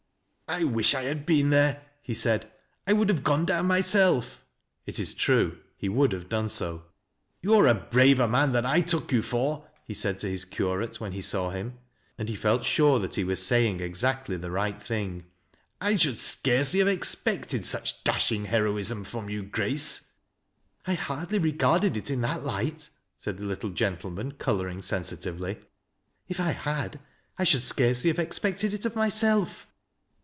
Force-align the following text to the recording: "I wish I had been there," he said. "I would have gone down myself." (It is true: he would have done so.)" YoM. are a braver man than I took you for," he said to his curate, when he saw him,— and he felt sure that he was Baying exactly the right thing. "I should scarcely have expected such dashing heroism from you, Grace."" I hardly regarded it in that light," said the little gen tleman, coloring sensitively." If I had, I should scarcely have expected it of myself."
"I 0.53 0.65
wish 0.65 0.93
I 0.93 1.03
had 1.03 1.25
been 1.25 1.49
there," 1.49 1.81
he 2.01 2.13
said. 2.13 2.51
"I 2.85 2.91
would 2.91 3.07
have 3.07 3.23
gone 3.23 3.45
down 3.45 3.67
myself." 3.67 4.43
(It 4.85 4.99
is 4.99 5.13
true: 5.13 5.57
he 5.77 5.87
would 5.87 6.11
have 6.11 6.27
done 6.27 6.49
so.)" 6.49 6.83
YoM. 7.41 7.55
are 7.63 7.67
a 7.67 7.73
braver 7.73 8.27
man 8.27 8.51
than 8.51 8.65
I 8.65 8.81
took 8.81 9.13
you 9.13 9.21
for," 9.21 9.69
he 9.85 9.93
said 9.93 10.19
to 10.19 10.29
his 10.29 10.43
curate, 10.43 10.99
when 10.99 11.13
he 11.13 11.21
saw 11.21 11.51
him,— 11.51 11.77
and 12.17 12.27
he 12.27 12.35
felt 12.35 12.65
sure 12.65 12.99
that 12.99 13.15
he 13.15 13.23
was 13.23 13.39
Baying 13.47 13.79
exactly 13.79 14.35
the 14.35 14.51
right 14.51 14.83
thing. 14.83 15.23
"I 15.79 15.95
should 15.95 16.17
scarcely 16.17 16.79
have 16.79 16.89
expected 16.89 17.63
such 17.63 18.03
dashing 18.03 18.43
heroism 18.43 19.05
from 19.05 19.29
you, 19.29 19.43
Grace."" 19.43 20.15
I 20.85 20.95
hardly 20.95 21.39
regarded 21.39 21.95
it 21.95 22.11
in 22.11 22.19
that 22.21 22.43
light," 22.43 22.89
said 23.17 23.37
the 23.37 23.45
little 23.45 23.69
gen 23.69 23.95
tleman, 23.95 24.37
coloring 24.37 24.81
sensitively." 24.81 25.59
If 26.27 26.41
I 26.41 26.51
had, 26.51 26.99
I 27.39 27.45
should 27.45 27.61
scarcely 27.63 28.09
have 28.09 28.19
expected 28.19 28.73
it 28.73 28.85
of 28.85 28.97
myself." 28.97 29.65